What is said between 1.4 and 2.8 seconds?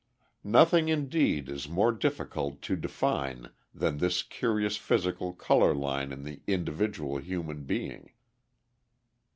is more difficult to